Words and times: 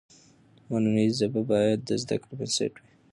مورنۍ 0.69 1.07
ژبه 1.19 1.41
باید 1.49 1.79
د 1.83 1.89
زده 2.03 2.15
کړې 2.21 2.33
بنسټ 2.39 2.73
وي. 2.81 2.89